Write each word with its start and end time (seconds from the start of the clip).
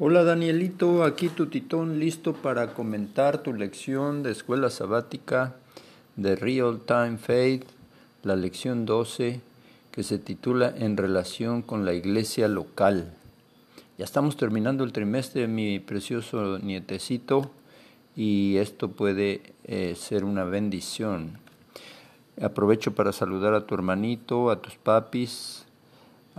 Hola 0.00 0.22
Danielito, 0.22 1.02
aquí 1.02 1.28
tu 1.28 1.46
titón 1.46 1.98
listo 1.98 2.32
para 2.32 2.72
comentar 2.72 3.42
tu 3.42 3.52
lección 3.52 4.22
de 4.22 4.30
escuela 4.30 4.70
sabática 4.70 5.56
de 6.14 6.36
Real 6.36 6.78
Time 6.86 7.18
Faith, 7.18 7.64
la 8.22 8.36
lección 8.36 8.86
12, 8.86 9.40
que 9.90 10.04
se 10.04 10.18
titula 10.18 10.72
En 10.78 10.96
relación 10.96 11.62
con 11.62 11.84
la 11.84 11.94
iglesia 11.94 12.46
local. 12.46 13.12
Ya 13.98 14.04
estamos 14.04 14.36
terminando 14.36 14.84
el 14.84 14.92
trimestre, 14.92 15.48
mi 15.48 15.80
precioso 15.80 16.60
nietecito, 16.60 17.50
y 18.14 18.58
esto 18.58 18.92
puede 18.92 19.52
eh, 19.64 19.96
ser 19.96 20.22
una 20.22 20.44
bendición. 20.44 21.40
Aprovecho 22.40 22.94
para 22.94 23.12
saludar 23.12 23.52
a 23.52 23.66
tu 23.66 23.74
hermanito, 23.74 24.50
a 24.50 24.62
tus 24.62 24.76
papis, 24.76 25.66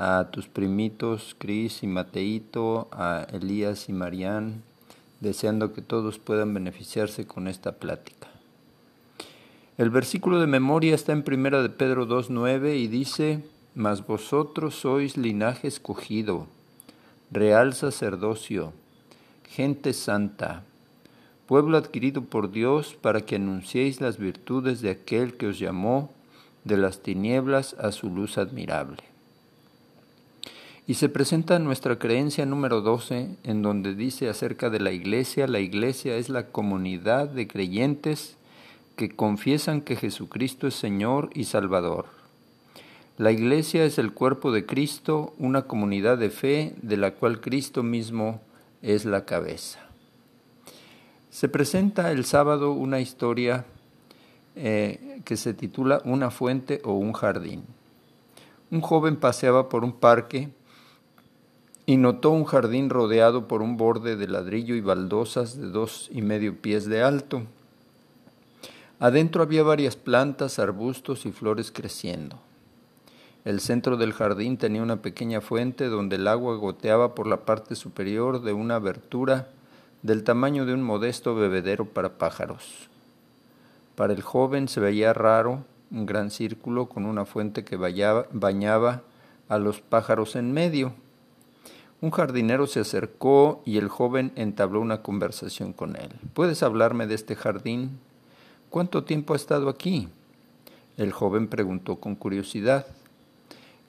a 0.01 0.29
tus 0.31 0.47
primitos 0.47 1.35
Cris 1.37 1.83
y 1.83 1.87
Mateito, 1.87 2.87
a 2.93 3.27
Elías 3.33 3.89
y 3.89 3.93
Marían, 3.93 4.63
deseando 5.19 5.73
que 5.73 5.81
todos 5.81 6.19
puedan 6.19 6.53
beneficiarse 6.53 7.27
con 7.27 7.49
esta 7.49 7.73
plática. 7.73 8.29
El 9.77 9.89
versículo 9.89 10.39
de 10.39 10.47
memoria 10.47 10.95
está 10.95 11.11
en 11.11 11.23
Primera 11.23 11.61
de 11.61 11.67
Pedro 11.67 12.07
2.9 12.07 12.77
y 12.77 12.87
dice, 12.87 13.43
Mas 13.75 14.07
vosotros 14.07 14.75
sois 14.75 15.17
linaje 15.17 15.67
escogido, 15.67 16.47
real 17.29 17.73
sacerdocio, 17.73 18.71
gente 19.49 19.91
santa, 19.91 20.63
pueblo 21.45 21.77
adquirido 21.77 22.21
por 22.23 22.51
Dios 22.51 22.97
para 23.01 23.25
que 23.25 23.35
anunciéis 23.35 23.99
las 23.99 24.17
virtudes 24.17 24.79
de 24.79 24.91
aquel 24.91 25.35
que 25.35 25.47
os 25.47 25.59
llamó 25.59 26.09
de 26.63 26.77
las 26.77 27.03
tinieblas 27.03 27.73
a 27.73 27.91
su 27.91 28.09
luz 28.09 28.37
admirable. 28.37 29.08
Y 30.89 30.95
se 30.95 31.07
presenta 31.07 31.59
nuestra 31.59 31.99
creencia 31.99 32.47
número 32.47 32.81
12, 32.81 33.35
en 33.43 33.61
donde 33.61 33.93
dice 33.93 34.27
acerca 34.27 34.71
de 34.71 34.79
la 34.79 34.91
iglesia, 34.91 35.45
la 35.45 35.59
iglesia 35.59 36.15
es 36.15 36.29
la 36.29 36.47
comunidad 36.47 37.29
de 37.29 37.47
creyentes 37.47 38.37
que 38.95 39.15
confiesan 39.15 39.81
que 39.81 39.95
Jesucristo 39.95 40.65
es 40.65 40.73
Señor 40.73 41.29
y 41.35 41.43
Salvador. 41.43 42.07
La 43.19 43.31
iglesia 43.31 43.85
es 43.85 43.99
el 43.99 44.13
cuerpo 44.13 44.51
de 44.51 44.65
Cristo, 44.65 45.35
una 45.37 45.67
comunidad 45.67 46.17
de 46.17 46.31
fe 46.31 46.73
de 46.81 46.97
la 46.97 47.11
cual 47.11 47.39
Cristo 47.39 47.83
mismo 47.83 48.41
es 48.81 49.05
la 49.05 49.25
cabeza. 49.25 49.77
Se 51.29 51.49
presenta 51.49 52.11
el 52.11 52.25
sábado 52.25 52.71
una 52.71 52.99
historia 52.99 53.63
eh, 54.55 55.21
que 55.23 55.37
se 55.37 55.53
titula 55.53 56.01
Una 56.03 56.31
fuente 56.31 56.81
o 56.83 56.93
un 56.93 57.13
jardín. 57.13 57.63
Un 58.71 58.81
joven 58.81 59.17
paseaba 59.17 59.69
por 59.69 59.83
un 59.83 59.93
parque 59.93 60.49
y 61.89 61.97
notó 61.97 62.29
un 62.29 62.45
jardín 62.45 62.91
rodeado 62.91 63.47
por 63.47 63.63
un 63.63 63.75
borde 63.75 64.15
de 64.15 64.27
ladrillo 64.27 64.75
y 64.75 64.79
baldosas 64.79 65.57
de 65.57 65.71
dos 65.71 66.07
y 66.11 66.21
medio 66.21 66.55
pies 66.55 66.85
de 66.85 67.01
alto. 67.01 67.41
Adentro 68.99 69.41
había 69.41 69.63
varias 69.63 69.95
plantas, 69.95 70.59
arbustos 70.59 71.25
y 71.25 71.31
flores 71.31 71.71
creciendo. 71.71 72.37
El 73.43 73.59
centro 73.59 73.97
del 73.97 74.13
jardín 74.13 74.57
tenía 74.57 74.83
una 74.83 75.01
pequeña 75.01 75.41
fuente 75.41 75.87
donde 75.87 76.17
el 76.17 76.27
agua 76.27 76.57
goteaba 76.57 77.15
por 77.15 77.25
la 77.25 77.37
parte 77.37 77.73
superior 77.73 78.43
de 78.43 78.53
una 78.53 78.75
abertura 78.75 79.47
del 80.03 80.23
tamaño 80.23 80.67
de 80.67 80.75
un 80.75 80.83
modesto 80.83 81.33
bebedero 81.33 81.85
para 81.85 82.19
pájaros. 82.19 82.87
Para 83.95 84.13
el 84.13 84.21
joven 84.21 84.67
se 84.67 84.79
veía 84.79 85.11
raro 85.13 85.63
un 85.89 86.05
gran 86.05 86.29
círculo 86.29 86.85
con 86.85 87.07
una 87.07 87.25
fuente 87.25 87.65
que 87.65 87.77
bañaba 87.77 89.01
a 89.47 89.57
los 89.57 89.81
pájaros 89.81 90.35
en 90.35 90.51
medio. 90.51 90.93
Un 92.01 92.11
jardinero 92.11 92.65
se 92.65 92.79
acercó 92.79 93.61
y 93.65 93.77
el 93.77 93.89
joven 93.89 94.31
entabló 94.35 94.79
una 94.79 95.01
conversación 95.01 95.73
con 95.73 95.97
él. 95.97 96.09
¿Puedes 96.33 96.63
hablarme 96.63 97.07
de 97.07 97.15
este 97.15 97.35
jardín? 97.35 97.99
¿Cuánto 98.69 99.03
tiempo 99.03 99.33
ha 99.33 99.35
estado 99.35 99.67
aquí? 99.67 100.07
El 100.95 101.11
joven 101.11 101.49
preguntó 101.49 101.97
con 101.97 102.15
curiosidad. 102.15 102.87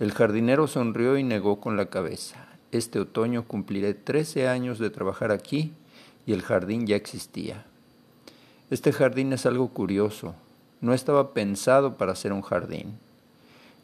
El 0.00 0.10
jardinero 0.10 0.66
sonrió 0.66 1.18
y 1.18 1.22
negó 1.22 1.60
con 1.60 1.76
la 1.76 1.86
cabeza. 1.86 2.48
Este 2.72 2.98
otoño 2.98 3.44
cumpliré 3.46 3.94
trece 3.94 4.48
años 4.48 4.80
de 4.80 4.90
trabajar 4.90 5.30
aquí 5.30 5.72
y 6.26 6.32
el 6.32 6.42
jardín 6.42 6.88
ya 6.88 6.96
existía. 6.96 7.64
Este 8.70 8.92
jardín 8.92 9.32
es 9.32 9.46
algo 9.46 9.68
curioso. 9.68 10.34
No 10.80 10.94
estaba 10.94 11.32
pensado 11.32 11.96
para 11.96 12.16
ser 12.16 12.32
un 12.32 12.42
jardín. 12.42 12.98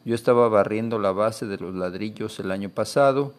Yo 0.05 0.17
estaba 0.17 0.49
barriendo 0.49 0.99
la 0.99 1.13
base 1.13 1.47
de 1.47 1.59
los 1.59 1.75
ladrillos 1.77 2.41
el 2.41 2.51
año 2.51 2.71
pasado 2.71 3.35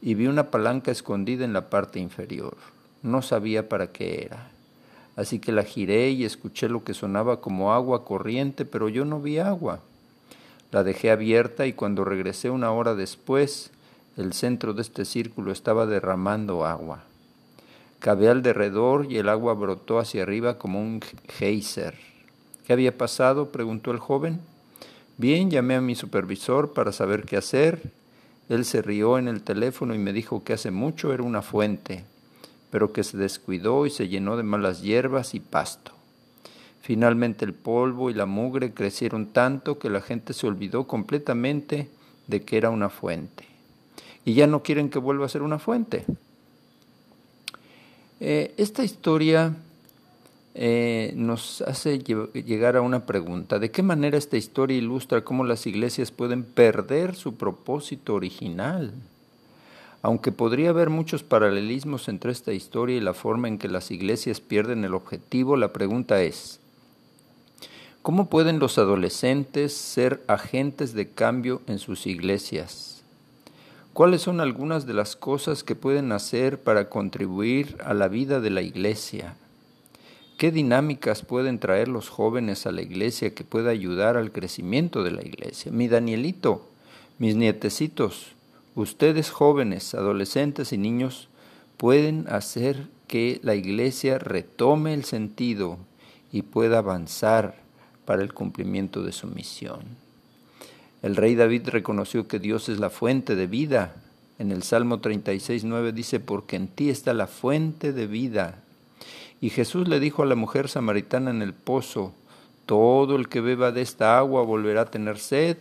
y 0.00 0.14
vi 0.14 0.26
una 0.26 0.50
palanca 0.50 0.90
escondida 0.90 1.44
en 1.44 1.52
la 1.52 1.70
parte 1.70 1.98
inferior. 1.98 2.56
No 3.02 3.22
sabía 3.22 3.68
para 3.68 3.88
qué 3.88 4.22
era. 4.24 4.50
Así 5.16 5.40
que 5.40 5.52
la 5.52 5.64
giré 5.64 6.10
y 6.10 6.24
escuché 6.24 6.68
lo 6.68 6.84
que 6.84 6.94
sonaba 6.94 7.40
como 7.40 7.72
agua 7.72 8.04
corriente, 8.04 8.64
pero 8.64 8.88
yo 8.88 9.04
no 9.04 9.20
vi 9.20 9.38
agua. 9.38 9.80
La 10.70 10.84
dejé 10.84 11.10
abierta 11.10 11.66
y 11.66 11.72
cuando 11.72 12.04
regresé 12.04 12.50
una 12.50 12.70
hora 12.70 12.94
después, 12.94 13.70
el 14.16 14.32
centro 14.32 14.74
de 14.74 14.82
este 14.82 15.04
círculo 15.04 15.50
estaba 15.50 15.86
derramando 15.86 16.64
agua. 16.64 17.02
Cabé 17.98 18.28
al 18.28 18.42
derredor 18.42 19.10
y 19.10 19.18
el 19.18 19.28
agua 19.28 19.54
brotó 19.54 19.98
hacia 19.98 20.22
arriba 20.22 20.58
como 20.58 20.80
un 20.80 21.00
geyser. 21.28 21.94
¿Qué 22.64 22.72
había 22.72 22.96
pasado? 22.96 23.50
preguntó 23.50 23.90
el 23.90 23.98
joven. 23.98 24.40
Bien, 25.16 25.50
llamé 25.50 25.74
a 25.74 25.80
mi 25.80 25.96
supervisor 25.96 26.72
para 26.72 26.92
saber 26.92 27.24
qué 27.24 27.36
hacer 27.36 27.90
él 28.48 28.64
se 28.64 28.82
rió 28.82 29.18
en 29.18 29.28
el 29.28 29.42
teléfono 29.42 29.94
y 29.94 29.98
me 29.98 30.12
dijo 30.12 30.42
que 30.42 30.54
hace 30.54 30.70
mucho 30.70 31.12
era 31.12 31.22
una 31.22 31.42
fuente, 31.42 32.04
pero 32.70 32.92
que 32.92 33.04
se 33.04 33.16
descuidó 33.16 33.86
y 33.86 33.90
se 33.90 34.08
llenó 34.08 34.36
de 34.36 34.42
malas 34.42 34.82
hierbas 34.82 35.34
y 35.34 35.40
pasto. 35.40 35.92
Finalmente 36.80 37.44
el 37.44 37.52
polvo 37.52 38.08
y 38.08 38.14
la 38.14 38.24
mugre 38.24 38.72
crecieron 38.72 39.26
tanto 39.26 39.78
que 39.78 39.90
la 39.90 40.00
gente 40.00 40.32
se 40.32 40.46
olvidó 40.46 40.86
completamente 40.86 41.90
de 42.26 42.42
que 42.42 42.56
era 42.56 42.70
una 42.70 42.88
fuente. 42.88 43.44
Y 44.24 44.34
ya 44.34 44.46
no 44.46 44.62
quieren 44.62 44.88
que 44.88 44.98
vuelva 44.98 45.26
a 45.26 45.30
ser 45.30 45.42
una 45.42 45.58
fuente. 45.58 46.04
Eh, 48.20 48.54
esta 48.56 48.84
historia 48.84 49.54
eh, 50.60 51.12
nos 51.14 51.60
hace 51.62 52.00
llegar 52.00 52.76
a 52.76 52.80
una 52.80 53.06
pregunta. 53.06 53.60
¿De 53.60 53.70
qué 53.70 53.84
manera 53.84 54.18
esta 54.18 54.36
historia 54.36 54.76
ilustra 54.76 55.22
cómo 55.22 55.44
las 55.44 55.68
iglesias 55.68 56.10
pueden 56.10 56.42
perder 56.42 57.14
su 57.14 57.36
propósito 57.36 58.14
original? 58.14 58.92
Aunque 60.02 60.32
podría 60.32 60.70
haber 60.70 60.90
muchos 60.90 61.22
paralelismos 61.22 62.08
entre 62.08 62.32
esta 62.32 62.52
historia 62.52 62.96
y 62.96 63.00
la 63.00 63.14
forma 63.14 63.46
en 63.46 63.58
que 63.58 63.68
las 63.68 63.92
iglesias 63.92 64.40
pierden 64.40 64.84
el 64.84 64.94
objetivo, 64.94 65.56
la 65.56 65.72
pregunta 65.72 66.22
es, 66.22 66.58
¿cómo 68.02 68.28
pueden 68.28 68.58
los 68.58 68.78
adolescentes 68.78 69.72
ser 69.76 70.24
agentes 70.26 70.92
de 70.92 71.08
cambio 71.08 71.62
en 71.68 71.78
sus 71.78 72.04
iglesias? 72.08 73.04
¿Cuáles 73.92 74.22
son 74.22 74.40
algunas 74.40 74.86
de 74.86 74.94
las 74.94 75.14
cosas 75.14 75.62
que 75.62 75.76
pueden 75.76 76.10
hacer 76.10 76.60
para 76.60 76.88
contribuir 76.88 77.76
a 77.84 77.94
la 77.94 78.08
vida 78.08 78.40
de 78.40 78.50
la 78.50 78.62
iglesia? 78.62 79.36
¿Qué 80.38 80.52
dinámicas 80.52 81.22
pueden 81.22 81.58
traer 81.58 81.88
los 81.88 82.10
jóvenes 82.10 82.64
a 82.64 82.70
la 82.70 82.80
iglesia 82.80 83.34
que 83.34 83.42
pueda 83.42 83.70
ayudar 83.70 84.16
al 84.16 84.30
crecimiento 84.30 85.02
de 85.02 85.10
la 85.10 85.22
iglesia? 85.22 85.72
Mi 85.72 85.88
Danielito, 85.88 86.64
mis 87.18 87.34
nietecitos, 87.34 88.36
ustedes 88.76 89.30
jóvenes, 89.30 89.96
adolescentes 89.96 90.72
y 90.72 90.78
niños 90.78 91.28
pueden 91.76 92.24
hacer 92.28 92.86
que 93.08 93.40
la 93.42 93.56
iglesia 93.56 94.20
retome 94.20 94.94
el 94.94 95.04
sentido 95.04 95.76
y 96.30 96.42
pueda 96.42 96.78
avanzar 96.78 97.56
para 98.04 98.22
el 98.22 98.32
cumplimiento 98.32 99.02
de 99.02 99.10
su 99.10 99.26
misión. 99.26 99.80
El 101.02 101.16
rey 101.16 101.34
David 101.34 101.70
reconoció 101.70 102.28
que 102.28 102.38
Dios 102.38 102.68
es 102.68 102.78
la 102.78 102.90
fuente 102.90 103.34
de 103.34 103.48
vida. 103.48 103.96
En 104.38 104.52
el 104.52 104.62
Salmo 104.62 105.00
36.9 105.00 105.90
dice, 105.92 106.20
porque 106.20 106.54
en 106.54 106.68
ti 106.68 106.90
está 106.90 107.12
la 107.12 107.26
fuente 107.26 107.92
de 107.92 108.06
vida 108.06 108.62
y 109.40 109.50
Jesús 109.50 109.88
le 109.88 110.00
dijo 110.00 110.22
a 110.22 110.26
la 110.26 110.34
mujer 110.34 110.68
samaritana 110.68 111.30
en 111.30 111.42
el 111.42 111.52
pozo, 111.52 112.12
todo 112.66 113.16
el 113.16 113.28
que 113.28 113.40
beba 113.40 113.72
de 113.72 113.82
esta 113.82 114.18
agua 114.18 114.42
volverá 114.42 114.82
a 114.82 114.90
tener 114.90 115.18
sed, 115.18 115.56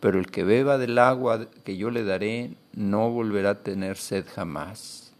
pero 0.00 0.18
el 0.18 0.26
que 0.26 0.44
beba 0.44 0.76
del 0.78 0.98
agua 0.98 1.46
que 1.64 1.76
yo 1.76 1.90
le 1.90 2.04
daré 2.04 2.50
no 2.74 3.10
volverá 3.10 3.50
a 3.50 3.62
tener 3.62 3.96
sed 3.96 4.26
jamás, 4.34 5.12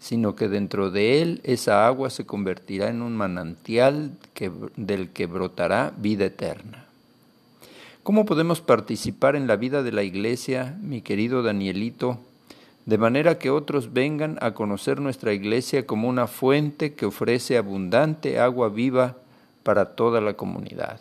sino 0.00 0.34
que 0.34 0.48
dentro 0.48 0.90
de 0.90 1.22
él 1.22 1.40
esa 1.44 1.86
agua 1.86 2.10
se 2.10 2.26
convertirá 2.26 2.88
en 2.88 3.02
un 3.02 3.16
manantial 3.16 4.12
del 4.76 5.10
que 5.10 5.26
brotará 5.26 5.92
vida 5.96 6.24
eterna. 6.24 6.86
¿Cómo 8.02 8.24
podemos 8.24 8.60
participar 8.60 9.36
en 9.36 9.46
la 9.46 9.54
vida 9.54 9.84
de 9.84 9.92
la 9.92 10.02
iglesia, 10.02 10.76
mi 10.82 11.02
querido 11.02 11.44
Danielito? 11.44 12.18
De 12.86 12.98
manera 12.98 13.38
que 13.38 13.50
otros 13.50 13.92
vengan 13.92 14.38
a 14.40 14.54
conocer 14.54 15.00
nuestra 15.00 15.32
iglesia 15.32 15.86
como 15.86 16.08
una 16.08 16.26
fuente 16.26 16.94
que 16.94 17.06
ofrece 17.06 17.56
abundante 17.56 18.40
agua 18.40 18.68
viva 18.68 19.16
para 19.62 19.94
toda 19.94 20.20
la 20.20 20.34
comunidad. 20.34 21.00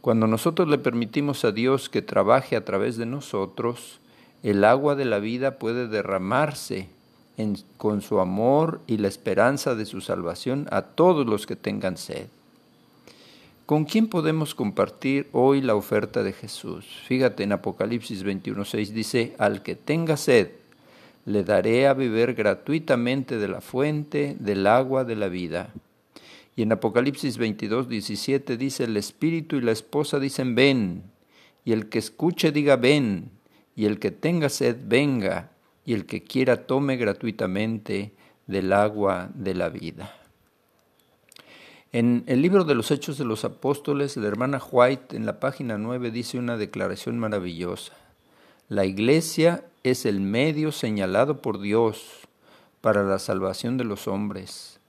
Cuando 0.00 0.26
nosotros 0.26 0.68
le 0.68 0.78
permitimos 0.78 1.44
a 1.44 1.52
Dios 1.52 1.88
que 1.88 2.02
trabaje 2.02 2.56
a 2.56 2.64
través 2.64 2.96
de 2.96 3.06
nosotros, 3.06 4.00
el 4.42 4.64
agua 4.64 4.94
de 4.94 5.04
la 5.04 5.18
vida 5.18 5.58
puede 5.58 5.88
derramarse 5.88 6.88
con 7.76 8.02
su 8.02 8.20
amor 8.20 8.80
y 8.86 8.98
la 8.98 9.08
esperanza 9.08 9.74
de 9.74 9.84
su 9.84 10.00
salvación 10.00 10.68
a 10.70 10.82
todos 10.82 11.26
los 11.26 11.46
que 11.46 11.56
tengan 11.56 11.96
sed. 11.96 12.28
¿Con 13.66 13.84
quién 13.84 14.06
podemos 14.06 14.54
compartir 14.54 15.28
hoy 15.32 15.60
la 15.60 15.74
oferta 15.74 16.22
de 16.22 16.32
Jesús? 16.32 16.86
Fíjate 17.08 17.42
en 17.42 17.50
Apocalipsis 17.50 18.24
21.6 18.24 18.90
dice, 18.90 19.34
al 19.38 19.64
que 19.64 19.74
tenga 19.74 20.16
sed, 20.16 20.50
le 21.24 21.42
daré 21.42 21.88
a 21.88 21.92
beber 21.92 22.34
gratuitamente 22.34 23.38
de 23.38 23.48
la 23.48 23.60
fuente 23.60 24.36
del 24.38 24.68
agua 24.68 25.02
de 25.02 25.16
la 25.16 25.26
vida. 25.26 25.74
Y 26.54 26.62
en 26.62 26.70
Apocalipsis 26.70 27.40
22.17 27.40 28.56
dice, 28.56 28.84
el 28.84 28.96
espíritu 28.96 29.56
y 29.56 29.62
la 29.62 29.72
esposa 29.72 30.20
dicen, 30.20 30.54
ven, 30.54 31.02
y 31.64 31.72
el 31.72 31.88
que 31.88 31.98
escuche 31.98 32.52
diga, 32.52 32.76
ven, 32.76 33.32
y 33.74 33.86
el 33.86 33.98
que 33.98 34.12
tenga 34.12 34.48
sed, 34.48 34.76
venga, 34.86 35.50
y 35.84 35.94
el 35.94 36.06
que 36.06 36.22
quiera 36.22 36.68
tome 36.68 36.96
gratuitamente 36.96 38.12
del 38.46 38.72
agua 38.72 39.28
de 39.34 39.54
la 39.54 39.70
vida. 39.70 40.25
En 41.92 42.24
el 42.26 42.42
libro 42.42 42.64
de 42.64 42.74
los 42.74 42.90
Hechos 42.90 43.16
de 43.16 43.24
los 43.24 43.44
Apóstoles, 43.44 44.16
la 44.16 44.26
hermana 44.26 44.60
White 44.70 45.16
en 45.16 45.24
la 45.24 45.38
página 45.38 45.78
9 45.78 46.10
dice 46.10 46.36
una 46.38 46.56
declaración 46.56 47.18
maravillosa. 47.18 47.92
La 48.68 48.84
iglesia 48.84 49.64
es 49.84 50.04
el 50.04 50.20
medio 50.20 50.72
señalado 50.72 51.40
por 51.40 51.60
Dios 51.60 52.26
para 52.80 53.04
la 53.04 53.20
salvación 53.20 53.76
de 53.76 53.84
los 53.84 54.08
hombres. 54.08 54.80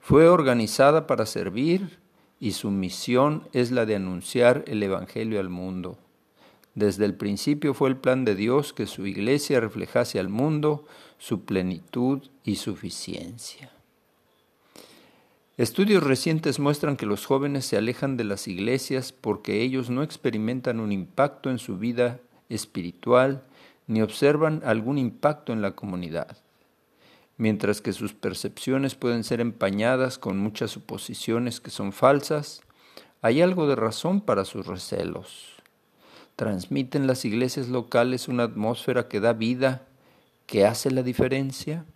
Fue 0.00 0.28
organizada 0.28 1.06
para 1.06 1.26
servir 1.26 1.98
y 2.40 2.52
su 2.52 2.70
misión 2.70 3.46
es 3.52 3.70
la 3.70 3.84
de 3.84 3.96
anunciar 3.96 4.64
el 4.66 4.82
Evangelio 4.82 5.40
al 5.40 5.50
mundo. 5.50 5.98
Desde 6.74 7.04
el 7.04 7.14
principio 7.14 7.74
fue 7.74 7.90
el 7.90 7.96
plan 7.96 8.24
de 8.24 8.34
Dios 8.34 8.72
que 8.72 8.86
su 8.86 9.06
iglesia 9.06 9.60
reflejase 9.60 10.18
al 10.18 10.30
mundo 10.30 10.86
su 11.18 11.44
plenitud 11.44 12.22
y 12.44 12.56
suficiencia. 12.56 13.75
Estudios 15.56 16.02
recientes 16.02 16.58
muestran 16.58 16.98
que 16.98 17.06
los 17.06 17.24
jóvenes 17.24 17.64
se 17.64 17.78
alejan 17.78 18.18
de 18.18 18.24
las 18.24 18.46
iglesias 18.46 19.12
porque 19.12 19.62
ellos 19.62 19.88
no 19.88 20.02
experimentan 20.02 20.80
un 20.80 20.92
impacto 20.92 21.50
en 21.50 21.58
su 21.58 21.78
vida 21.78 22.20
espiritual 22.50 23.42
ni 23.86 24.02
observan 24.02 24.60
algún 24.66 24.98
impacto 24.98 25.54
en 25.54 25.62
la 25.62 25.72
comunidad, 25.72 26.36
mientras 27.38 27.80
que 27.80 27.94
sus 27.94 28.12
percepciones 28.12 28.96
pueden 28.96 29.24
ser 29.24 29.40
empañadas 29.40 30.18
con 30.18 30.36
muchas 30.38 30.72
suposiciones 30.72 31.58
que 31.60 31.70
son 31.70 31.92
falsas, 31.92 32.60
hay 33.22 33.40
algo 33.40 33.66
de 33.66 33.76
razón 33.76 34.20
para 34.20 34.44
sus 34.44 34.66
recelos. 34.66 35.54
¿Transmiten 36.36 37.06
las 37.06 37.24
iglesias 37.24 37.68
locales 37.68 38.28
una 38.28 38.42
atmósfera 38.42 39.08
que 39.08 39.20
da 39.20 39.32
vida, 39.32 39.86
que 40.44 40.66
hace 40.66 40.90
la 40.90 41.02
diferencia? 41.02 41.86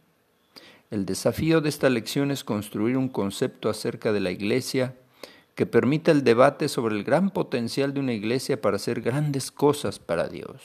El 0.91 1.07
desafío 1.07 1.61
de 1.61 1.69
esta 1.69 1.89
lección 1.89 2.33
es 2.33 2.43
construir 2.43 2.97
un 2.97 3.09
concepto 3.09 3.71
acerca 3.71 4.13
de 4.13 4.19
la 4.19 4.33
Iglesia 4.33 4.97
que 5.55 5.65
permita 5.65 6.11
el 6.11 6.25
debate 6.25 6.69
sobre 6.69 6.97
el 6.97 7.05
gran 7.05 7.31
potencial 7.31 7.95
de 7.95 8.01
una 8.01 8.13
Iglesia 8.13 8.61
para 8.61 8.75
hacer 8.75 9.01
grandes 9.01 9.53
cosas 9.53 10.01
para 10.01 10.27
Dios. 10.27 10.63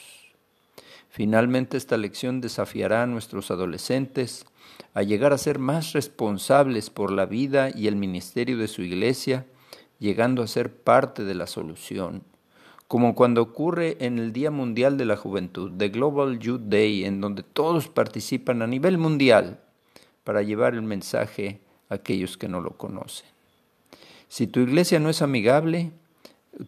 Finalmente, 1.10 1.78
esta 1.78 1.96
lección 1.98 2.42
desafiará 2.42 3.04
a 3.04 3.06
nuestros 3.06 3.52
adolescentes 3.52 4.48
a 4.96 5.04
llegar 5.04 5.32
a 5.32 5.38
ser 5.38 5.60
más 5.60 5.94
responsables 5.94 6.90
por 6.90 7.12
la 7.12 7.28
vida 7.28 7.70
y 7.70 7.86
el 7.86 7.96
ministerio 7.96 8.58
de 8.58 8.68
su 8.68 8.82
Iglesia, 8.82 9.46
llegando 10.00 10.42
a 10.42 10.48
ser 10.48 10.76
parte 10.76 11.24
de 11.24 11.36
la 11.36 11.46
solución 11.46 12.24
como 12.88 13.16
cuando 13.16 13.42
ocurre 13.42 13.98
en 14.00 14.20
el 14.20 14.32
Día 14.32 14.52
Mundial 14.52 14.96
de 14.96 15.06
la 15.06 15.18
Juventud, 15.18 15.72
The 15.76 15.90
Global 15.90 16.38
Youth 16.38 16.62
Day, 16.66 17.04
en 17.06 17.20
donde 17.20 17.42
todos 17.42 17.88
participan 17.88 18.62
a 18.62 18.68
nivel 18.68 19.00
mundial 19.00 19.65
para 20.26 20.42
llevar 20.42 20.74
el 20.74 20.82
mensaje 20.82 21.62
a 21.88 21.96
aquellos 21.96 22.38
que 22.38 22.50
no 22.50 22.60
lo 22.60 22.72
conocen. 22.72 23.30
Si 24.28 24.48
tu 24.48 24.60
iglesia 24.60 25.00
no 25.00 25.10
es 25.10 25.22
amigable, 25.22 25.94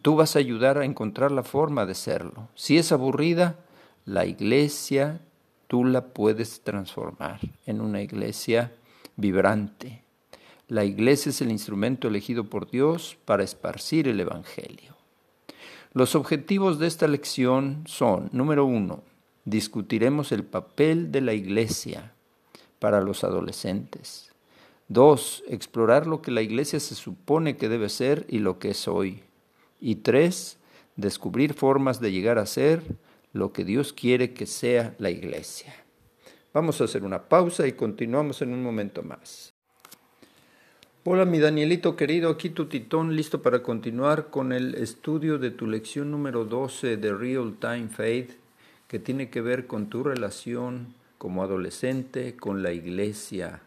tú 0.00 0.16
vas 0.16 0.36
a 0.36 0.38
ayudar 0.38 0.78
a 0.78 0.86
encontrar 0.86 1.30
la 1.32 1.42
forma 1.42 1.84
de 1.84 1.94
serlo. 1.94 2.48
Si 2.54 2.78
es 2.78 2.92
aburrida, 2.92 3.58
la 4.06 4.24
iglesia 4.24 5.20
tú 5.66 5.84
la 5.84 6.06
puedes 6.06 6.62
transformar 6.62 7.40
en 7.66 7.82
una 7.82 8.00
iglesia 8.00 8.72
vibrante. 9.16 10.02
La 10.68 10.84
iglesia 10.84 11.30
es 11.30 11.40
el 11.40 11.50
instrumento 11.50 12.08
elegido 12.08 12.44
por 12.44 12.70
Dios 12.70 13.18
para 13.24 13.42
esparcir 13.42 14.06
el 14.06 14.20
Evangelio. 14.20 14.96
Los 15.92 16.14
objetivos 16.14 16.78
de 16.78 16.86
esta 16.86 17.08
lección 17.08 17.82
son, 17.86 18.28
número 18.32 18.64
uno, 18.64 19.02
discutiremos 19.44 20.30
el 20.30 20.44
papel 20.44 21.10
de 21.10 21.22
la 21.22 21.32
iglesia 21.32 22.12
para 22.78 23.00
los 23.00 23.24
adolescentes. 23.24 24.32
Dos, 24.88 25.44
explorar 25.48 26.06
lo 26.06 26.22
que 26.22 26.30
la 26.30 26.42
iglesia 26.42 26.80
se 26.80 26.94
supone 26.94 27.56
que 27.56 27.68
debe 27.68 27.88
ser 27.88 28.24
y 28.28 28.38
lo 28.38 28.58
que 28.58 28.70
es 28.70 28.88
hoy. 28.88 29.22
Y 29.80 29.96
tres, 29.96 30.58
descubrir 30.96 31.54
formas 31.54 32.00
de 32.00 32.10
llegar 32.10 32.38
a 32.38 32.46
ser 32.46 32.82
lo 33.32 33.52
que 33.52 33.64
Dios 33.64 33.92
quiere 33.92 34.32
que 34.32 34.46
sea 34.46 34.94
la 34.98 35.10
iglesia. 35.10 35.74
Vamos 36.54 36.80
a 36.80 36.84
hacer 36.84 37.04
una 37.04 37.28
pausa 37.28 37.66
y 37.66 37.72
continuamos 37.72 38.40
en 38.42 38.52
un 38.52 38.62
momento 38.62 39.02
más. 39.02 39.52
Hola 41.04 41.24
mi 41.24 41.38
Danielito 41.38 41.96
querido, 41.96 42.30
aquí 42.30 42.50
tu 42.50 42.66
titón 42.66 43.14
listo 43.14 43.40
para 43.40 43.62
continuar 43.62 44.28
con 44.28 44.52
el 44.52 44.74
estudio 44.74 45.38
de 45.38 45.50
tu 45.50 45.66
lección 45.66 46.10
número 46.10 46.44
12 46.44 46.96
de 46.96 47.14
Real 47.14 47.54
Time 47.60 47.88
Faith 47.88 48.32
que 48.88 48.98
tiene 48.98 49.30
que 49.30 49.40
ver 49.40 49.66
con 49.66 49.88
tu 49.88 50.02
relación 50.02 50.94
como 51.18 51.42
adolescente 51.42 52.36
con 52.36 52.62
la 52.62 52.72
iglesia. 52.72 53.60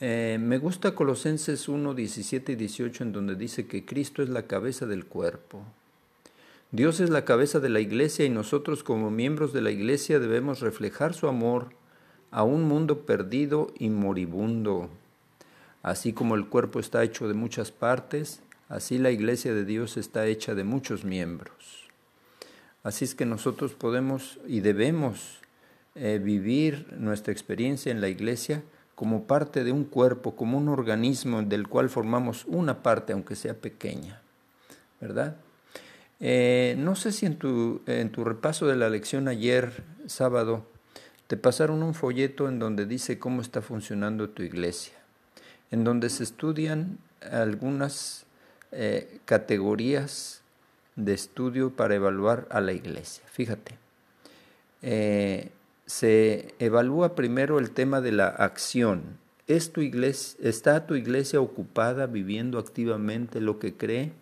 Eh, 0.00 0.38
me 0.40 0.58
gusta 0.58 0.94
Colosenses 0.94 1.68
1, 1.68 1.94
17 1.94 2.52
y 2.52 2.56
18 2.56 3.04
en 3.04 3.12
donde 3.12 3.36
dice 3.36 3.66
que 3.66 3.84
Cristo 3.84 4.22
es 4.22 4.28
la 4.28 4.46
cabeza 4.46 4.86
del 4.86 5.04
cuerpo. 5.04 5.62
Dios 6.72 6.98
es 6.98 7.10
la 7.10 7.24
cabeza 7.24 7.60
de 7.60 7.68
la 7.68 7.78
iglesia 7.78 8.24
y 8.24 8.30
nosotros 8.30 8.82
como 8.82 9.10
miembros 9.10 9.52
de 9.52 9.60
la 9.60 9.70
iglesia 9.70 10.18
debemos 10.18 10.60
reflejar 10.60 11.14
su 11.14 11.28
amor 11.28 11.68
a 12.32 12.42
un 12.42 12.64
mundo 12.64 13.02
perdido 13.02 13.72
y 13.78 13.90
moribundo. 13.90 14.90
Así 15.84 16.12
como 16.12 16.34
el 16.34 16.48
cuerpo 16.48 16.80
está 16.80 17.04
hecho 17.04 17.28
de 17.28 17.34
muchas 17.34 17.70
partes, 17.70 18.40
así 18.68 18.98
la 18.98 19.12
iglesia 19.12 19.54
de 19.54 19.64
Dios 19.64 19.96
está 19.96 20.26
hecha 20.26 20.56
de 20.56 20.64
muchos 20.64 21.04
miembros. 21.04 21.88
Así 22.82 23.04
es 23.04 23.14
que 23.14 23.24
nosotros 23.24 23.74
podemos 23.74 24.40
y 24.48 24.60
debemos 24.60 25.43
eh, 25.96 26.20
vivir 26.22 26.92
nuestra 26.98 27.32
experiencia 27.32 27.92
en 27.92 28.00
la 28.00 28.08
iglesia 28.08 28.64
como 28.96 29.28
parte 29.28 29.62
de 29.62 29.70
un 29.70 29.84
cuerpo, 29.84 30.34
como 30.34 30.58
un 30.58 30.68
organismo 30.68 31.42
del 31.42 31.68
cual 31.68 31.88
formamos 31.88 32.44
una 32.46 32.82
parte, 32.82 33.12
aunque 33.12 33.36
sea 33.36 33.54
pequeña, 33.54 34.20
¿verdad? 35.00 35.36
Eh, 36.18 36.74
no 36.78 36.96
sé 36.96 37.12
si 37.12 37.26
en 37.26 37.36
tu, 37.36 37.82
en 37.86 38.10
tu 38.10 38.24
repaso 38.24 38.66
de 38.66 38.74
la 38.74 38.88
lección 38.88 39.28
ayer, 39.28 39.84
sábado, 40.06 40.66
te 41.28 41.36
pasaron 41.36 41.82
un 41.82 41.94
folleto 41.94 42.48
en 42.48 42.58
donde 42.58 42.86
dice 42.86 43.18
cómo 43.20 43.40
está 43.40 43.62
funcionando 43.62 44.30
tu 44.30 44.42
iglesia, 44.42 44.94
en 45.70 45.84
donde 45.84 46.08
se 46.10 46.24
estudian 46.24 46.98
algunas 47.30 48.26
eh, 48.72 49.20
categorías 49.26 50.42
de 50.96 51.14
estudio 51.14 51.70
para 51.70 51.94
evaluar 51.94 52.48
a 52.50 52.60
la 52.60 52.72
iglesia. 52.72 53.24
Fíjate, 53.30 53.76
se 55.86 56.54
evalúa 56.58 57.14
primero 57.14 57.58
el 57.58 57.70
tema 57.70 58.00
de 58.00 58.12
la 58.12 58.28
acción. 58.28 59.18
¿Es 59.46 59.72
tu 59.72 59.82
iglesia, 59.82 60.48
¿Está 60.48 60.86
tu 60.86 60.94
iglesia 60.94 61.40
ocupada 61.40 62.06
viviendo 62.06 62.58
activamente 62.58 63.40
lo 63.40 63.58
que 63.58 63.76
cree? 63.76 64.12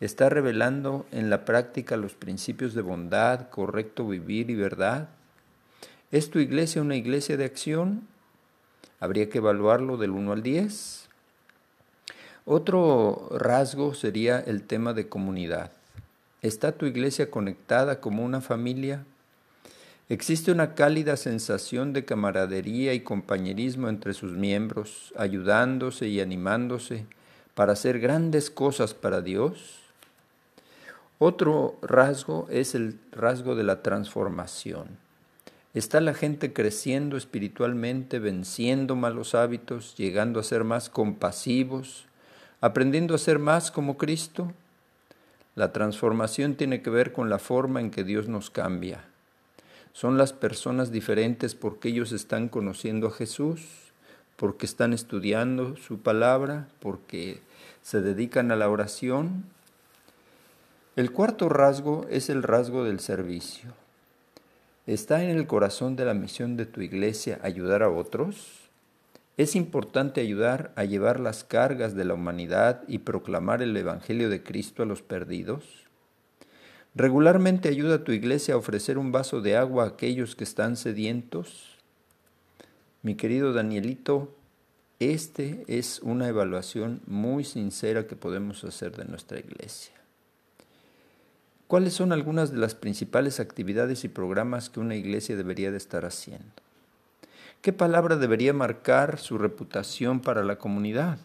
¿Está 0.00 0.28
revelando 0.28 1.06
en 1.12 1.30
la 1.30 1.44
práctica 1.44 1.96
los 1.96 2.14
principios 2.14 2.74
de 2.74 2.82
bondad, 2.82 3.48
correcto 3.50 4.06
vivir 4.06 4.50
y 4.50 4.54
verdad? 4.54 5.08
¿Es 6.10 6.30
tu 6.30 6.38
iglesia 6.38 6.82
una 6.82 6.96
iglesia 6.96 7.36
de 7.36 7.44
acción? 7.44 8.06
Habría 9.00 9.28
que 9.28 9.38
evaluarlo 9.38 9.96
del 9.96 10.10
1 10.10 10.32
al 10.32 10.42
10. 10.42 11.08
Otro 12.44 13.28
rasgo 13.32 13.94
sería 13.94 14.38
el 14.40 14.62
tema 14.62 14.92
de 14.92 15.08
comunidad. 15.08 15.72
¿Está 16.42 16.72
tu 16.72 16.86
iglesia 16.86 17.30
conectada 17.30 18.00
como 18.00 18.24
una 18.24 18.40
familia? 18.40 19.04
Existe 20.08 20.50
una 20.50 20.74
cálida 20.74 21.16
sensación 21.16 21.92
de 21.92 22.04
camaradería 22.04 22.92
y 22.92 23.00
compañerismo 23.00 23.88
entre 23.88 24.14
sus 24.14 24.32
miembros, 24.32 25.14
ayudándose 25.16 26.08
y 26.08 26.20
animándose 26.20 27.06
para 27.54 27.74
hacer 27.74 28.00
grandes 28.00 28.50
cosas 28.50 28.94
para 28.94 29.20
Dios. 29.20 29.78
Otro 31.18 31.78
rasgo 31.82 32.48
es 32.50 32.74
el 32.74 32.98
rasgo 33.12 33.54
de 33.54 33.62
la 33.62 33.82
transformación. 33.82 34.98
Está 35.72 36.00
la 36.00 36.14
gente 36.14 36.52
creciendo 36.52 37.16
espiritualmente, 37.16 38.18
venciendo 38.18 38.96
malos 38.96 39.36
hábitos, 39.36 39.96
llegando 39.96 40.40
a 40.40 40.42
ser 40.42 40.64
más 40.64 40.90
compasivos, 40.90 42.06
aprendiendo 42.60 43.14
a 43.14 43.18
ser 43.18 43.38
más 43.38 43.70
como 43.70 43.96
Cristo. 43.96 44.52
La 45.54 45.72
transformación 45.72 46.56
tiene 46.56 46.82
que 46.82 46.90
ver 46.90 47.12
con 47.12 47.30
la 47.30 47.38
forma 47.38 47.80
en 47.80 47.90
que 47.90 48.02
Dios 48.02 48.26
nos 48.26 48.50
cambia 48.50 49.04
Son 49.92 50.16
las 50.16 50.32
personas 50.32 50.90
diferentes 50.90 51.54
porque 51.54 51.90
ellos 51.90 52.12
están 52.12 52.48
conociendo 52.48 53.08
a 53.08 53.12
Jesús, 53.12 53.60
porque 54.36 54.66
están 54.66 54.92
estudiando 54.92 55.76
su 55.76 55.98
palabra, 55.98 56.68
porque 56.80 57.40
se 57.82 58.00
dedican 58.00 58.50
a 58.50 58.56
la 58.56 58.70
oración. 58.70 59.44
El 60.96 61.12
cuarto 61.12 61.48
rasgo 61.48 62.06
es 62.10 62.30
el 62.30 62.42
rasgo 62.42 62.84
del 62.84 63.00
servicio. 63.00 63.72
¿Está 64.86 65.22
en 65.22 65.30
el 65.30 65.46
corazón 65.46 65.94
de 65.94 66.04
la 66.04 66.14
misión 66.14 66.56
de 66.56 66.66
tu 66.66 66.80
iglesia 66.80 67.38
ayudar 67.42 67.82
a 67.82 67.90
otros? 67.90 68.62
Es 69.36 69.54
importante 69.54 70.20
ayudar 70.20 70.72
a 70.74 70.84
llevar 70.84 71.20
las 71.20 71.44
cargas 71.44 71.94
de 71.94 72.04
la 72.04 72.14
humanidad 72.14 72.82
y 72.88 72.98
proclamar 72.98 73.62
el 73.62 73.76
Evangelio 73.76 74.28
de 74.28 74.42
Cristo 74.42 74.82
a 74.82 74.86
los 74.86 75.00
perdidos. 75.00 75.64
¿Regularmente 76.94 77.70
ayuda 77.70 78.04
tu 78.04 78.12
iglesia 78.12 78.52
a 78.52 78.58
ofrecer 78.58 78.98
un 78.98 79.12
vaso 79.12 79.40
de 79.40 79.56
agua 79.56 79.84
a 79.84 79.88
aquellos 79.88 80.36
que 80.36 80.44
están 80.44 80.76
sedientos? 80.76 81.78
Mi 83.00 83.14
querido 83.14 83.54
Danielito, 83.54 84.34
este 85.00 85.64
es 85.68 86.00
una 86.00 86.28
evaluación 86.28 87.00
muy 87.06 87.44
sincera 87.44 88.06
que 88.06 88.14
podemos 88.14 88.62
hacer 88.64 88.94
de 88.94 89.06
nuestra 89.06 89.38
iglesia. 89.38 89.94
¿Cuáles 91.66 91.94
son 91.94 92.12
algunas 92.12 92.52
de 92.52 92.58
las 92.58 92.74
principales 92.74 93.40
actividades 93.40 94.04
y 94.04 94.08
programas 94.08 94.68
que 94.68 94.80
una 94.80 94.94
iglesia 94.94 95.34
debería 95.34 95.70
de 95.70 95.78
estar 95.78 96.04
haciendo? 96.04 96.44
¿Qué 97.62 97.72
palabra 97.72 98.16
debería 98.16 98.52
marcar 98.52 99.18
su 99.18 99.38
reputación 99.38 100.20
para 100.20 100.44
la 100.44 100.56
comunidad? 100.58 101.16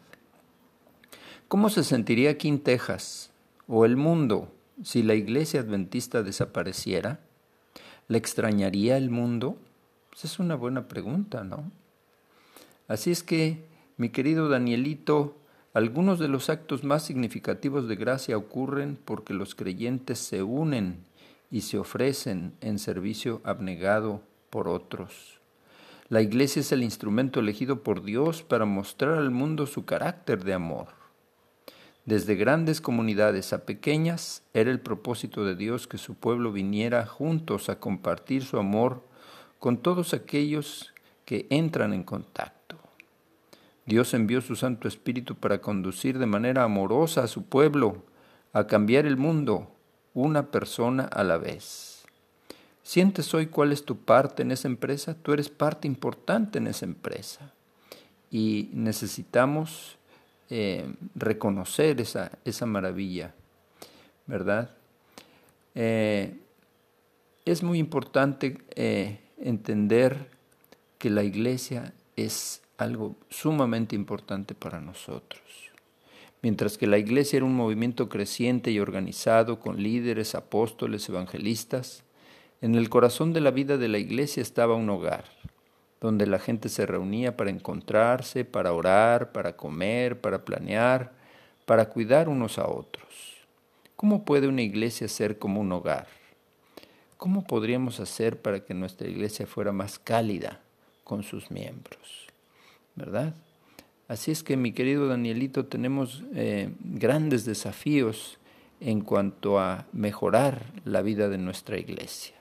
¿Cómo 1.49 1.69
se 1.69 1.83
sentiría 1.83 2.29
aquí 2.29 2.47
en 2.47 2.61
Texas 2.61 3.31
o 3.67 3.83
el 3.83 3.97
mundo 3.97 4.53
si 4.83 5.03
la 5.03 5.15
iglesia 5.15 5.61
adventista 5.61 6.23
desapareciera? 6.23 7.19
¿Le 8.07 8.17
extrañaría 8.17 8.97
el 8.97 9.09
mundo? 9.09 9.57
Pues 10.09 10.25
es 10.25 10.39
una 10.39 10.55
buena 10.55 10.87
pregunta, 10.87 11.43
¿no? 11.43 11.71
Así 12.87 13.11
es 13.11 13.23
que, 13.23 13.65
mi 13.97 14.09
querido 14.09 14.49
Danielito, 14.49 15.35
algunos 15.73 16.19
de 16.19 16.27
los 16.27 16.49
actos 16.49 16.83
más 16.83 17.03
significativos 17.03 17.87
de 17.87 17.95
gracia 17.95 18.37
ocurren 18.37 18.97
porque 19.03 19.33
los 19.33 19.55
creyentes 19.55 20.19
se 20.19 20.41
unen 20.41 21.03
y 21.51 21.61
se 21.61 21.77
ofrecen 21.77 22.53
en 22.61 22.79
servicio 22.79 23.41
abnegado 23.43 24.21
por 24.49 24.67
otros. 24.67 25.39
La 26.09 26.21
iglesia 26.21 26.61
es 26.61 26.71
el 26.71 26.83
instrumento 26.83 27.41
elegido 27.41 27.83
por 27.83 28.01
Dios 28.03 28.41
para 28.41 28.65
mostrar 28.65 29.17
al 29.17 29.31
mundo 29.31 29.67
su 29.67 29.85
carácter 29.85 30.43
de 30.43 30.53
amor. 30.53 30.96
Desde 32.07 32.35
grandes 32.35 32.79
comunidades 32.79 33.51
a 33.51 33.65
pequeñas, 33.65 34.41
era 34.53 34.71
el 34.71 34.79
propósito 34.79 35.43
de 35.43 35.57
Dios 35.57 35.87
que 35.87 35.97
su 35.97 36.15
pueblo 36.15 36.53
viniera 36.53 37.05
juntos 37.05 37.67
a 37.67 37.81
compartir 37.81 38.45
su 38.45 38.57
amor 38.57 39.03
con 39.59 39.79
todos 39.79 40.13
aquellos 40.13 40.93
que 41.25 41.47
entran 41.49 41.91
en 41.91 42.03
contacto. 42.03 42.77
Dios 43.85 44.13
envió 44.13 44.39
su 44.39 44.55
Santo 44.55 44.87
Espíritu 44.87 45.35
para 45.35 45.59
conducir 45.59 46.17
de 46.17 46.27
manera 46.27 46.63
amorosa 46.63 47.23
a 47.23 47.27
su 47.27 47.43
pueblo 47.43 48.05
a 48.53 48.67
cambiar 48.67 49.05
el 49.05 49.17
mundo, 49.17 49.69
una 50.13 50.49
persona 50.49 51.03
a 51.03 51.25
la 51.25 51.37
vez. 51.37 52.05
¿Sientes 52.83 53.33
hoy 53.33 53.47
cuál 53.47 53.73
es 53.73 53.83
tu 53.83 53.97
parte 53.97 54.43
en 54.43 54.53
esa 54.53 54.69
empresa? 54.69 55.13
Tú 55.21 55.33
eres 55.33 55.49
parte 55.49 55.89
importante 55.89 56.57
en 56.59 56.67
esa 56.67 56.85
empresa. 56.85 57.51
Y 58.31 58.69
necesitamos 58.71 59.96
eh, 60.49 60.93
reconocer 61.15 61.99
esa, 61.99 62.31
esa, 62.45 62.65
maravilla, 62.65 63.33
¿verdad? 64.27 64.71
Eh, 65.75 66.37
es 67.45 67.63
muy 67.63 67.79
importante 67.79 68.57
eh, 68.75 69.19
entender 69.37 70.29
que 70.97 71.09
la 71.09 71.23
iglesia 71.23 71.93
es 72.15 72.61
algo 72.77 73.15
sumamente 73.29 73.95
importante 73.95 74.55
para 74.55 74.79
nosotros. 74.79 75.41
Mientras 76.41 76.77
que 76.77 76.87
la 76.87 76.97
iglesia 76.97 77.37
era 77.37 77.45
un 77.45 77.55
movimiento 77.55 78.09
creciente 78.09 78.71
y 78.71 78.79
organizado 78.79 79.59
con 79.59 79.81
líderes, 79.81 80.35
apóstoles, 80.35 81.09
evangelistas, 81.09 82.03
en 82.61 82.75
el 82.75 82.89
corazón 82.89 83.33
de 83.33 83.41
la 83.41 83.51
vida 83.51 83.77
de 83.77 83.87
la 83.87 83.97
iglesia 83.97 84.41
estaba 84.41 84.75
un 84.75 84.89
hogar, 84.89 85.25
donde 85.99 86.27
la 86.27 86.39
gente 86.39 86.69
se 86.69 86.85
reunía 86.85 87.35
para 87.35 87.49
encontrarse, 87.49 88.45
para 88.45 88.73
orar, 88.73 89.31
para 89.31 89.55
comer, 89.55 90.19
para 90.19 90.45
planear, 90.45 91.11
para 91.65 91.89
cuidar 91.89 92.29
unos 92.29 92.59
a 92.59 92.67
otros. 92.67 93.07
¿Cómo 93.95 94.23
puede 94.23 94.47
una 94.47 94.61
iglesia 94.61 95.07
ser 95.07 95.39
como 95.39 95.59
un 95.59 95.71
hogar? 95.71 96.07
¿Cómo 97.17 97.45
podríamos 97.45 97.99
hacer 97.99 98.39
para 98.39 98.63
que 98.63 98.75
nuestra 98.75 99.07
iglesia 99.07 99.47
fuera 99.47 99.71
más 99.71 99.97
cálida 99.97 100.61
con 101.03 101.23
sus 101.23 101.49
miembros? 101.49 102.27
¿Verdad? 102.95 103.33
Así 104.07 104.31
es 104.31 104.43
que 104.43 104.55
mi 104.55 104.71
querido 104.71 105.07
Danielito, 105.07 105.65
tenemos 105.65 106.23
eh, 106.33 106.69
grandes 106.79 107.43
desafíos 107.43 108.37
en 108.79 109.01
cuanto 109.01 109.59
a 109.59 109.87
mejorar 109.91 110.71
la 110.85 111.01
vida 111.01 111.27
de 111.27 111.39
nuestra 111.39 111.77
iglesia. 111.77 112.36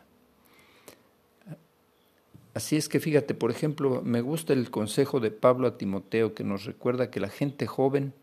Así 2.57 2.77
es 2.77 2.89
que 2.89 3.01
fíjate, 3.01 3.35
por 3.35 3.51
ejemplo, 3.51 4.01
me 4.03 4.23
gusta 4.23 4.55
el 4.55 4.71
consejo 4.71 5.21
de 5.21 5.31
Pablo 5.31 5.69
a 5.69 5.77
Timoteo 5.77 6.33
que 6.33 6.43
nos 6.43 6.65
recuerda 6.65 7.11
que 7.11 7.21
la 7.21 7.29
gente 7.29 7.67
joven 7.67 8.15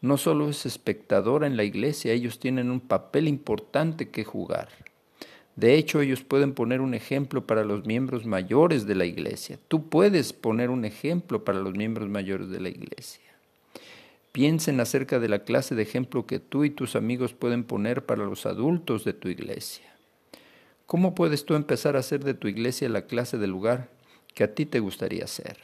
no 0.00 0.16
solo 0.16 0.48
es 0.48 0.64
espectadora 0.64 1.46
en 1.46 1.58
la 1.58 1.64
iglesia, 1.64 2.14
ellos 2.14 2.38
tienen 2.38 2.70
un 2.70 2.80
papel 2.80 3.28
importante 3.28 4.08
que 4.08 4.24
jugar. 4.24 4.70
De 5.56 5.74
hecho, 5.74 6.00
ellos 6.00 6.22
pueden 6.22 6.54
poner 6.54 6.80
un 6.80 6.94
ejemplo 6.94 7.46
para 7.46 7.62
los 7.62 7.84
miembros 7.84 8.24
mayores 8.24 8.86
de 8.86 8.94
la 8.94 9.04
iglesia. 9.04 9.58
Tú 9.68 9.86
puedes 9.90 10.32
poner 10.32 10.70
un 10.70 10.86
ejemplo 10.86 11.44
para 11.44 11.60
los 11.60 11.74
miembros 11.74 12.08
mayores 12.08 12.48
de 12.48 12.60
la 12.60 12.70
iglesia. 12.70 13.34
Piensen 14.32 14.80
acerca 14.80 15.18
de 15.18 15.28
la 15.28 15.40
clase 15.40 15.74
de 15.74 15.82
ejemplo 15.82 16.24
que 16.24 16.38
tú 16.38 16.64
y 16.64 16.70
tus 16.70 16.96
amigos 16.96 17.34
pueden 17.34 17.64
poner 17.64 18.06
para 18.06 18.24
los 18.24 18.46
adultos 18.46 19.04
de 19.04 19.12
tu 19.12 19.28
iglesia. 19.28 19.93
¿Cómo 20.86 21.14
puedes 21.14 21.44
tú 21.44 21.54
empezar 21.54 21.96
a 21.96 22.00
hacer 22.00 22.24
de 22.24 22.34
tu 22.34 22.48
iglesia 22.48 22.88
la 22.88 23.06
clase 23.06 23.38
de 23.38 23.46
lugar 23.46 23.88
que 24.34 24.44
a 24.44 24.54
ti 24.54 24.66
te 24.66 24.80
gustaría 24.80 25.26
ser? 25.26 25.56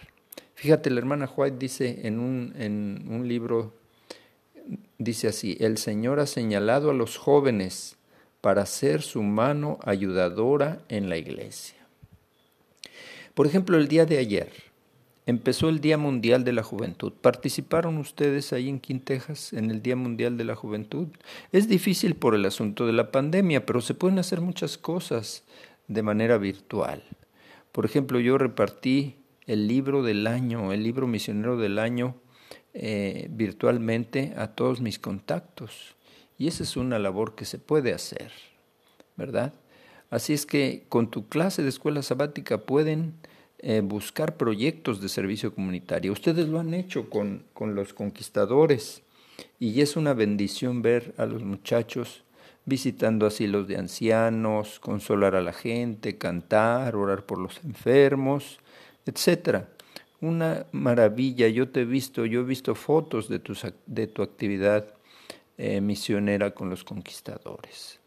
Fíjate, 0.55 0.91
la 0.91 0.99
hermana 0.99 1.31
White 1.35 1.57
dice 1.59 2.00
en 2.07 2.19
un, 2.19 2.55
en 2.57 3.07
un 3.09 3.29
libro, 3.29 3.75
dice 4.99 5.29
así, 5.29 5.57
el 5.61 5.79
Señor 5.79 6.21
ha 6.21 6.27
señalado 6.27 6.91
a 6.91 6.95
los 6.95 7.17
jóvenes 7.17 7.97
para 8.41 8.65
ser 8.67 9.03
su 9.03 9.23
mano 9.23 9.79
ayudadora 9.83 10.81
en 10.89 11.09
la 11.09 11.19
iglesia. 11.19 11.77
Por 13.35 13.47
ejemplo, 13.47 13.77
el 13.77 13.89
día 13.89 14.07
de 14.07 14.19
ayer, 14.19 14.70
empezó 15.27 15.69
el 15.69 15.81
Día 15.81 15.99
Mundial 15.99 16.45
de 16.45 16.53
la 16.53 16.62
Juventud. 16.62 17.12
¿Participaron 17.12 17.99
ustedes 17.99 18.53
ahí 18.53 18.69
en 18.69 18.81
Quintejas 18.81 19.53
en 19.53 19.71
el 19.71 19.83
Día 19.83 19.97
Mundial 19.97 20.37
de 20.37 20.45
la 20.45 20.55
Juventud? 20.55 21.09
Es 21.53 21.69
difícil 21.69 22.15
por 22.15 22.35
el 22.35 22.45
asunto 22.45 22.87
de 22.87 22.93
la 22.93 23.11
pandemia, 23.11 23.67
pero 23.67 23.81
se 23.81 23.95
pueden 23.95 24.19
hacer 24.19 24.41
muchas 24.41 24.79
cosas 24.79 25.45
de 25.89 26.03
manera 26.03 26.39
virtual. 26.39 27.03
Por 27.73 27.85
ejemplo, 27.85 28.21
yo 28.21 28.39
repartí 28.39 29.17
el 29.47 29.67
libro 29.69 30.03
del 30.03 30.27
año, 30.27 30.73
el 30.73 30.83
libro 30.83 31.07
misionero 31.07 31.57
del 31.57 31.79
año, 31.79 32.15
eh, 32.73 33.29
virtualmente 33.31 34.33
a 34.37 34.49
todos 34.49 34.81
mis 34.81 34.99
contactos. 34.99 35.97
Y 36.39 36.47
esa 36.47 36.62
es 36.62 36.77
una 36.77 36.99
labor 36.99 37.35
que 37.35 37.45
se 37.45 37.59
puede 37.59 37.93
hacer, 37.93 38.33
¿verdad? 39.17 39.53
Así 40.09 40.33
es 40.33 40.47
que 40.47 40.85
con 40.89 41.11
tu 41.11 41.29
clase 41.29 41.62
de 41.62 41.69
escuela 41.69 42.03
sabática 42.03 42.59
pueden 42.59 43.15
eh, 43.62 43.81
buscar 43.83 44.37
proyectos 44.37 45.00
de 45.00 45.09
servicio 45.09 45.55
comunitario. 45.55 46.12
Ustedes 46.12 46.49
lo 46.49 46.61
han 46.61 46.75
hecho 46.75 47.11
con, 47.11 47.45
con 47.52 47.75
los 47.75 47.93
conquistadores 47.93 49.02
y 49.59 49.81
es 49.81 49.97
una 49.97 50.14
bendición 50.14 50.83
ver 50.83 51.14
a 51.19 51.26
los 51.26 51.43
muchachos 51.43 52.25
visitando 52.64 53.26
asilos 53.26 53.67
de 53.69 53.76
ancianos, 53.76 54.81
consolar 54.81 55.35
a 55.35 55.43
la 55.43 55.52
gente, 55.52 56.19
cantar, 56.19 56.97
orar 56.97 57.26
por 57.26 57.38
los 57.38 57.62
enfermos, 57.64 58.61
etcétera. 59.07 59.69
Una 60.21 60.67
maravilla, 60.73 61.49
yo 61.49 61.69
te 61.69 61.83
he 61.83 61.85
visto, 61.85 62.26
yo 62.26 62.40
he 62.40 62.45
visto 62.45 62.75
fotos 62.75 63.29
de, 63.29 63.38
tus, 63.38 63.67
de 63.87 64.07
tu 64.07 64.23
actividad 64.23 64.95
eh, 65.59 65.81
misionera 65.81 66.52
con 66.52 66.71
los 66.71 66.85
conquistadores. 66.85 68.00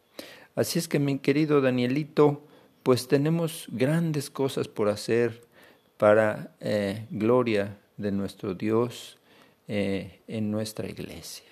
Así 0.56 0.78
es 0.80 0.88
que 0.88 1.00
mi 1.00 1.18
querido 1.20 1.62
Danielito, 1.62 2.44
pues 2.84 3.08
tenemos 3.08 3.68
grandes 3.72 4.30
cosas 4.30 4.68
por 4.68 4.90
hacer 4.90 5.42
para 5.98 6.54
eh, 6.60 7.08
gloria 7.10 7.78
de 7.96 8.12
nuestro 8.12 8.54
Dios 8.54 9.18
eh, 9.70 10.20
en 10.28 10.52
nuestra 10.52 10.90
iglesia. 10.90 11.46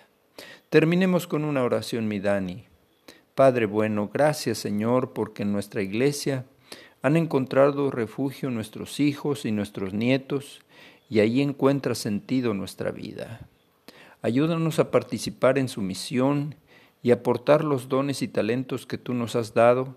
Terminemos 0.70 1.28
con 1.28 1.46
una 1.46 1.64
oración, 1.64 2.08
mi 2.08 2.20
Dani. 2.20 2.66
Padre 3.34 3.66
bueno, 3.66 4.10
gracias 4.14 4.58
Señor 4.58 5.14
porque 5.14 5.44
en 5.44 5.54
nuestra 5.54 5.82
iglesia 5.82 6.46
han 7.02 7.16
encontrado 7.16 7.90
refugio 7.90 8.52
nuestros 8.52 9.00
hijos 9.00 9.46
y 9.46 9.52
nuestros 9.52 9.94
nietos 9.94 10.62
y 11.10 11.22
allí 11.22 11.42
encuentra 11.42 11.96
sentido 11.96 12.54
nuestra 12.54 12.92
vida. 12.92 13.48
Ayúdanos 14.22 14.80
a 14.80 14.92
participar 14.92 15.58
en 15.58 15.70
su 15.70 15.82
misión 15.82 16.56
y 17.02 17.12
aportar 17.12 17.64
los 17.64 17.90
dones 17.90 18.22
y 18.22 18.28
talentos 18.28 18.86
que 18.86 18.98
tú 18.98 19.14
nos 19.14 19.36
has 19.36 19.54
dado 19.54 19.96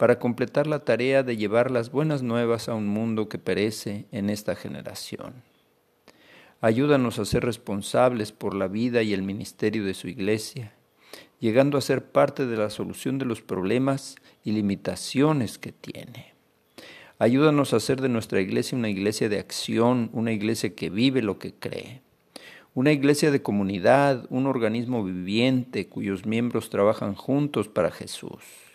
para 0.00 0.18
completar 0.18 0.66
la 0.66 0.78
tarea 0.78 1.22
de 1.22 1.36
llevar 1.36 1.70
las 1.70 1.92
buenas 1.92 2.22
nuevas 2.22 2.70
a 2.70 2.74
un 2.74 2.86
mundo 2.86 3.28
que 3.28 3.36
perece 3.36 4.06
en 4.12 4.30
esta 4.30 4.56
generación. 4.56 5.42
Ayúdanos 6.62 7.18
a 7.18 7.26
ser 7.26 7.44
responsables 7.44 8.32
por 8.32 8.54
la 8.54 8.66
vida 8.66 9.02
y 9.02 9.12
el 9.12 9.20
ministerio 9.20 9.84
de 9.84 9.92
su 9.92 10.08
iglesia, 10.08 10.72
llegando 11.38 11.76
a 11.76 11.82
ser 11.82 12.02
parte 12.06 12.46
de 12.46 12.56
la 12.56 12.70
solución 12.70 13.18
de 13.18 13.26
los 13.26 13.42
problemas 13.42 14.16
y 14.42 14.52
limitaciones 14.52 15.58
que 15.58 15.72
tiene. 15.72 16.32
Ayúdanos 17.18 17.74
a 17.74 17.76
hacer 17.76 18.00
de 18.00 18.08
nuestra 18.08 18.40
iglesia 18.40 18.78
una 18.78 18.88
iglesia 18.88 19.28
de 19.28 19.38
acción, 19.38 20.08
una 20.14 20.32
iglesia 20.32 20.74
que 20.74 20.88
vive 20.88 21.20
lo 21.20 21.38
que 21.38 21.52
cree. 21.52 22.00
Una 22.72 22.92
iglesia 22.92 23.30
de 23.30 23.42
comunidad, 23.42 24.24
un 24.30 24.46
organismo 24.46 25.04
viviente 25.04 25.88
cuyos 25.88 26.24
miembros 26.24 26.70
trabajan 26.70 27.14
juntos 27.14 27.68
para 27.68 27.90
Jesús. 27.90 28.69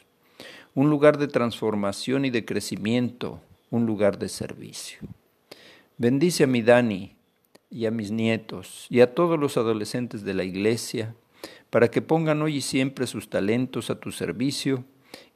Un 0.76 0.90
lugar 0.90 1.18
de 1.18 1.30
transformación 1.30 2.26
y 2.26 2.30
de 2.30 2.44
crecimiento, 2.44 3.40
un 3.72 3.86
lugar 3.86 4.20
de 4.20 4.28
servicio. 4.28 5.00
Bendice 5.98 6.44
a 6.44 6.48
mi 6.48 6.62
Dani 6.62 7.16
y 7.70 7.86
a 7.86 7.92
mis 7.92 8.12
nietos 8.12 8.86
y 8.90 9.00
a 9.00 9.16
todos 9.16 9.40
los 9.40 9.56
adolescentes 9.56 10.24
de 10.24 10.34
la 10.34 10.44
iglesia 10.44 11.16
para 11.70 11.90
que 11.90 12.02
pongan 12.02 12.42
hoy 12.42 12.58
y 12.58 12.62
siempre 12.62 13.08
sus 13.08 13.30
talentos 13.30 13.90
a 13.90 14.02
tu 14.02 14.12
servicio 14.12 14.84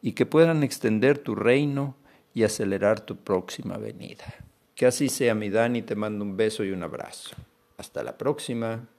y 0.01 0.11
que 0.11 0.25
puedan 0.25 0.61
extender 0.61 1.17
tu 1.17 1.35
reino 1.35 1.95
y 2.33 2.43
acelerar 2.43 2.99
tu 2.99 3.15
próxima 3.15 3.77
venida. 3.77 4.25
Que 4.75 4.87
así 4.87 5.07
sea, 5.07 5.35
mi 5.35 5.49
Dani, 5.49 5.83
te 5.83 5.95
mando 5.95 6.25
un 6.25 6.35
beso 6.35 6.65
y 6.65 6.71
un 6.71 6.83
abrazo. 6.83 7.37
Hasta 7.77 8.03
la 8.03 8.17
próxima. 8.17 8.89